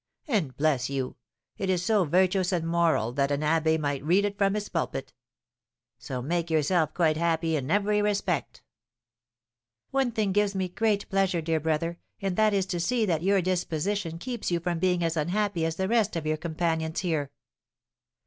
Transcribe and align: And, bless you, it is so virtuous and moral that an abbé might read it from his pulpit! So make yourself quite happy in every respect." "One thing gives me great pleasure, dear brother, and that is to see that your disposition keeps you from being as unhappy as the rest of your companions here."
And, 0.27 0.57
bless 0.57 0.89
you, 0.89 1.15
it 1.59 1.69
is 1.69 1.85
so 1.85 2.05
virtuous 2.05 2.51
and 2.51 2.67
moral 2.67 3.11
that 3.11 3.29
an 3.29 3.41
abbé 3.41 3.79
might 3.79 4.03
read 4.03 4.25
it 4.25 4.35
from 4.35 4.55
his 4.55 4.67
pulpit! 4.67 5.13
So 5.99 6.23
make 6.23 6.49
yourself 6.49 6.95
quite 6.95 7.17
happy 7.17 7.55
in 7.55 7.69
every 7.69 8.01
respect." 8.01 8.63
"One 9.91 10.11
thing 10.11 10.31
gives 10.31 10.55
me 10.55 10.69
great 10.69 11.07
pleasure, 11.09 11.39
dear 11.39 11.59
brother, 11.59 11.99
and 12.19 12.35
that 12.35 12.51
is 12.51 12.65
to 12.73 12.79
see 12.79 13.05
that 13.05 13.21
your 13.21 13.43
disposition 13.43 14.17
keeps 14.17 14.49
you 14.49 14.59
from 14.59 14.79
being 14.79 15.03
as 15.03 15.15
unhappy 15.15 15.65
as 15.67 15.75
the 15.75 15.87
rest 15.87 16.15
of 16.15 16.25
your 16.25 16.37
companions 16.37 17.01
here." 17.01 17.29